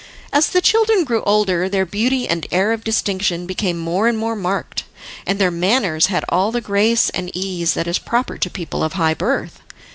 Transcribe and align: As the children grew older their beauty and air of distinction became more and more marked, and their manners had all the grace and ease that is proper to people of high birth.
As 0.33 0.47
the 0.47 0.61
children 0.61 1.03
grew 1.03 1.21
older 1.27 1.69
their 1.69 1.85
beauty 1.85 2.27
and 2.27 2.47
air 2.49 2.71
of 2.71 2.83
distinction 2.83 3.45
became 3.45 3.77
more 3.77 4.07
and 4.07 4.17
more 4.17 4.35
marked, 4.35 4.83
and 5.27 5.37
their 5.37 5.51
manners 5.51 6.07
had 6.07 6.25
all 6.29 6.51
the 6.51 6.59
grace 6.59 7.11
and 7.11 7.29
ease 7.35 7.75
that 7.75 7.85
is 7.85 7.99
proper 7.99 8.39
to 8.39 8.49
people 8.49 8.83
of 8.83 8.93
high 8.93 9.13
birth. 9.13 9.59